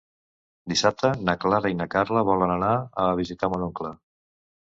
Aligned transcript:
Dissabte 0.71 1.09
na 1.27 1.35
Clara 1.43 1.71
i 1.73 1.75
na 1.81 1.85
Carla 1.95 2.25
volen 2.31 2.53
anar 2.55 2.71
a 3.03 3.07
visitar 3.21 3.51
mon 3.55 3.67
oncle. 3.67 3.93